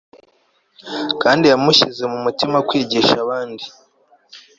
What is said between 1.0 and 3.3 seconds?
kandi yamushyize mu mutima kwigisha